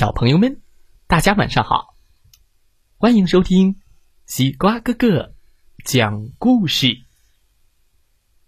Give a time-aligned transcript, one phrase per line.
[0.00, 0.62] 小朋友们，
[1.06, 1.94] 大家晚上好！
[2.96, 3.82] 欢迎收听
[4.24, 5.34] 西瓜哥哥
[5.84, 7.02] 讲故事。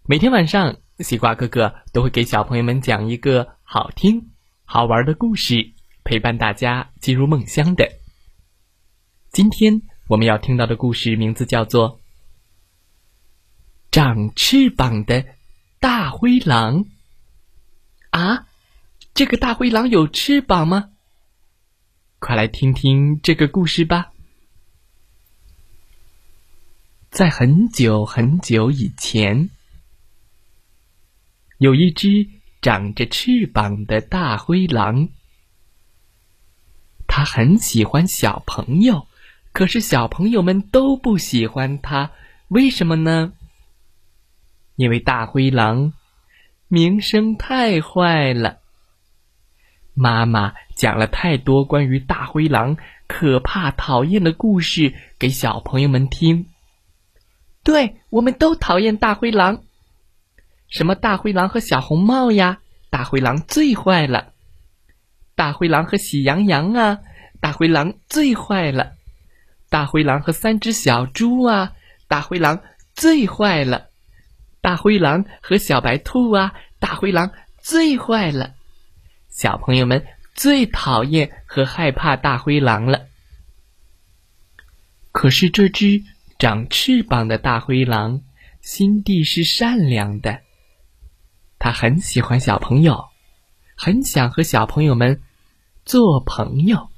[0.04, 4.30] 每天晚上，西瓜哥哥都会给小朋友们讲一个好听、
[4.64, 7.86] 好玩的故事，陪伴大家进入梦乡的。
[9.30, 11.98] 今天我们要听到的故事名字叫做
[13.90, 15.26] 《长翅膀的
[15.80, 16.84] 大灰狼》
[18.08, 18.46] 啊！
[19.12, 20.88] 这个大灰狼有翅膀吗？
[22.24, 24.12] 快来听听这个故事吧。
[27.10, 29.50] 在很久很久以前，
[31.58, 32.28] 有一只
[32.60, 35.08] 长着翅膀的大灰狼。
[37.08, 39.08] 它很喜欢小朋友，
[39.50, 42.12] 可是小朋友们都不喜欢它。
[42.46, 43.32] 为什么呢？
[44.76, 45.92] 因为大灰狼
[46.68, 48.60] 名声太坏了。
[49.94, 56.46] 妈妈讲了太多关于大灰狼可怕、讨厌的故事给小朋友们听。
[57.62, 59.62] 对，我们都讨厌大灰狼。
[60.68, 62.58] 什么大灰狼和小红帽呀？
[62.90, 64.32] 大灰狼最坏了。
[65.36, 66.98] 大灰狼和喜羊羊啊？
[67.40, 68.94] 大灰狼最坏了。
[69.70, 71.74] 大灰狼和三只小猪啊？
[72.08, 72.60] 大灰狼
[72.92, 73.86] 最坏了。
[74.60, 76.54] 大灰狼和小白兔啊？
[76.80, 77.30] 大灰狼
[77.60, 78.54] 最坏了。
[79.28, 83.06] 小朋友们最讨厌和害怕大灰狼了。
[85.12, 86.02] 可是这只
[86.38, 88.22] 长翅膀的大灰狼
[88.62, 90.40] 心地是善良的，
[91.58, 93.08] 它很喜欢小朋友，
[93.76, 95.20] 很想和小朋友们
[95.84, 96.88] 做朋友。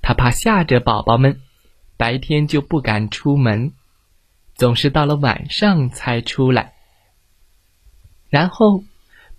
[0.00, 1.40] 它怕吓着宝宝们，
[1.96, 3.74] 白天就不敢出门，
[4.54, 6.74] 总是到了晚上才出来，
[8.30, 8.82] 然后。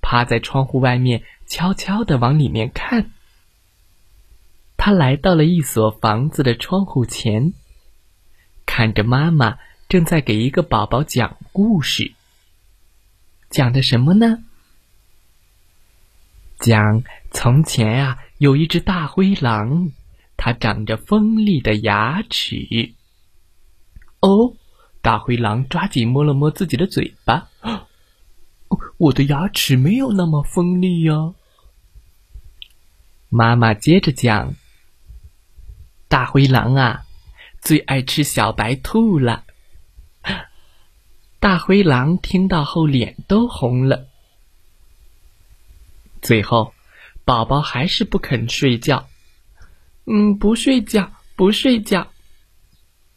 [0.06, 3.10] 趴在窗户外面，悄悄地往里面看。
[4.78, 7.54] 他来到了一所房子的窗户前，
[8.68, 9.58] 看着妈妈
[9.90, 12.14] 正在给一个宝宝讲故事。
[13.50, 14.44] 讲的什么呢？
[16.60, 17.02] 讲
[17.32, 19.92] 从前啊，有一只大灰狼，
[20.38, 22.94] 它长着锋利的牙齿。
[24.20, 24.54] 哦，
[25.02, 27.50] 大灰狼抓紧摸了摸自己的嘴巴。
[28.98, 31.34] 我的牙齿没有那么锋利呀。
[33.30, 34.56] 妈妈接着讲
[36.08, 37.06] ：“大灰狼啊，
[37.62, 39.44] 最爱吃小白兔了。
[41.40, 44.08] ”大灰狼听到后脸都红了。
[46.22, 46.74] 最后，
[47.24, 49.08] 宝宝还是不肯睡觉。
[50.06, 52.08] 嗯，不睡觉，不睡觉。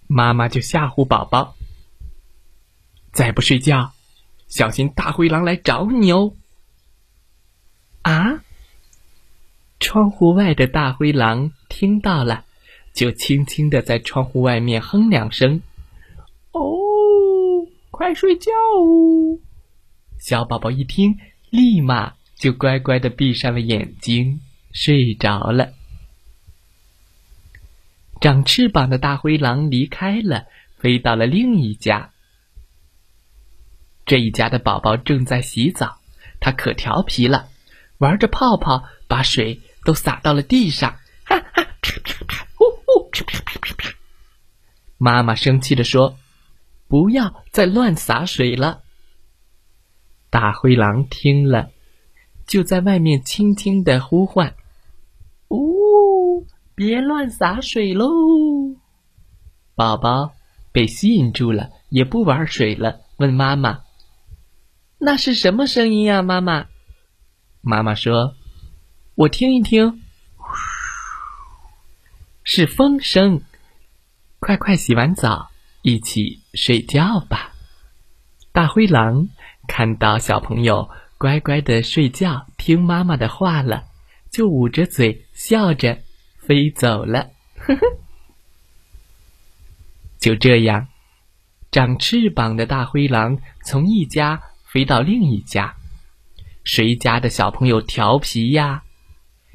[0.07, 1.55] 妈妈就吓唬宝宝
[3.13, 3.93] ：“再不睡觉。”
[4.49, 6.35] 小心大灰狼来找你哦！
[8.03, 8.43] 啊！
[9.79, 12.45] 窗户外的大灰狼听到了，
[12.93, 15.63] 就轻轻的在窗户外面哼两声
[16.53, 16.61] ：“哦，
[17.91, 19.39] 快睡觉哦！”
[20.19, 21.19] 小宝宝一听，
[21.51, 24.41] 立马就乖乖的闭上了眼睛，
[24.73, 25.73] 睡着了。
[28.21, 30.47] 长翅膀的大灰狼离开了，
[30.79, 32.11] 飞到了另一家。
[34.09, 35.99] 这一家的宝宝正在洗澡，
[36.41, 37.51] 他可调皮了，
[37.99, 40.97] 玩着泡泡，把水都洒到了地上。
[41.27, 41.67] 哈哈！
[42.59, 43.11] 呜呜！
[44.97, 46.17] 妈妈生气的说
[46.89, 48.81] ：“不要再乱洒水了。”
[50.31, 51.71] 大灰狼听了，
[52.47, 54.55] 就在外面轻轻的呼唤
[55.51, 58.09] ：“呜，别乱洒水喽！”
[59.77, 60.33] 宝宝
[60.73, 63.83] 被吸引住了，也不玩水了，问妈妈。
[65.01, 66.67] 那是什么声音呀，妈妈？
[67.61, 68.35] 妈妈说
[69.15, 70.03] ：“我听一听，
[72.43, 73.43] 是风声。
[74.41, 75.51] 快快洗完澡，
[75.83, 77.53] 一起睡觉吧。”
[78.51, 79.29] 大灰狼
[79.69, 83.85] 看到小朋友乖乖的睡觉，听妈妈的话了，
[84.33, 86.01] 就捂着嘴笑着
[86.39, 87.31] 飞走了。
[87.59, 87.81] 呵呵，
[90.19, 90.89] 就这样，
[91.71, 94.43] 长翅膀的大灰狼从一家。
[94.71, 95.77] 飞到另一家，
[96.63, 98.85] 谁家的小朋友调皮呀？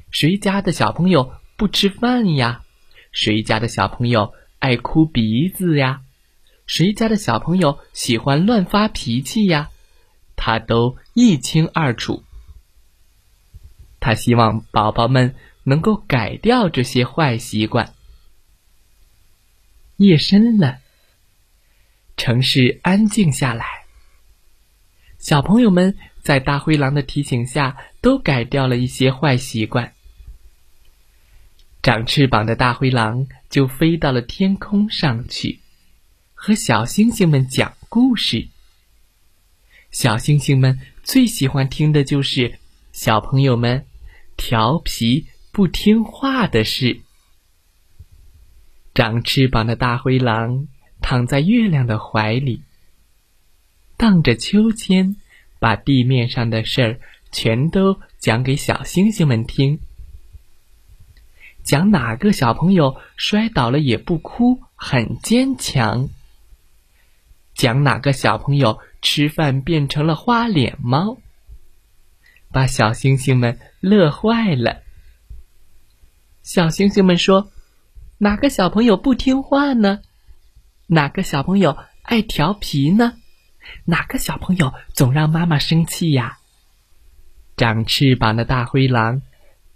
[0.10, 2.64] 谁家的小朋友不吃饭呀？
[3.12, 6.02] 谁家的小朋友爱哭鼻子呀？
[6.66, 9.70] 谁家的小朋友喜欢乱发脾气呀？
[10.36, 12.24] 他都一清二楚。
[14.00, 17.94] 他希望宝宝们能够改掉这些坏习惯。
[19.98, 20.80] 夜深了，
[22.18, 23.83] 城市安静下来。
[25.24, 29.94] 小朋友们在大灰狼的提醒下，都改掉了一些坏习惯。
[31.82, 35.62] 长翅膀的大灰狼就飞到了天空上去，
[36.34, 38.50] 和小星星们讲故事。
[39.92, 42.60] 小星星们最喜欢听的就是
[42.92, 43.86] 小朋友们
[44.36, 47.00] 调皮不听话的事。
[48.94, 50.68] 长翅膀的大灰狼
[51.02, 52.62] 躺在月亮的怀里，
[54.14, 55.16] 荡着秋千，
[55.58, 57.00] 把地面上的事儿
[57.32, 59.80] 全都讲给小星星们听。
[61.64, 66.10] 讲哪个小朋友摔倒了也不哭，很坚强。
[67.56, 71.18] 讲哪个小朋友吃饭变成了花脸猫，
[72.52, 74.84] 把小星星们乐坏了。
[76.44, 77.50] 小星星们说。
[78.20, 80.00] 哪个小朋友不听话呢？
[80.88, 83.18] 哪个小朋友爱调皮呢？
[83.86, 86.40] 哪个小朋友总让妈妈生气呀？
[87.56, 89.22] 长翅膀的大灰狼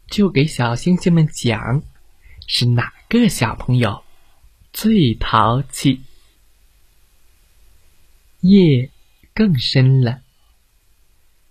[0.07, 1.83] 就给小星星们讲，
[2.47, 4.03] 是哪个小朋友
[4.73, 6.01] 最淘气？
[8.41, 8.89] 夜
[9.33, 10.21] 更深了，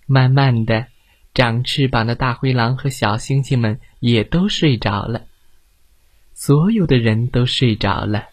[0.07, 0.89] 慢慢的，
[1.35, 5.27] 长翅膀的大灰狼和小星星们也都睡着了。
[6.33, 8.29] 所有的人都睡着了。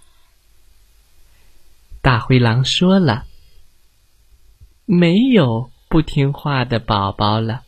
[2.01, 3.25] 大灰狼说了
[4.85, 7.63] ：“没有不听话的宝宝了。”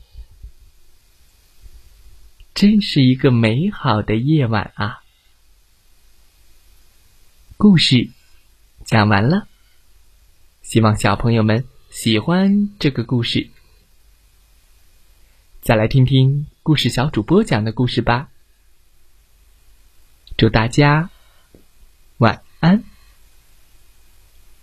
[2.56, 5.04] 真是一个美好的夜晚啊！
[7.58, 8.12] 故事
[8.86, 9.48] 讲完了，
[10.62, 13.50] 希望小朋友们喜欢这个故事。
[15.62, 18.30] 再来听听故事小主播讲的故事吧。
[20.38, 21.10] 祝大家
[22.18, 22.84] 晚安，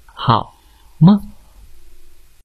[0.05, 0.57] 好
[0.99, 1.32] 梦。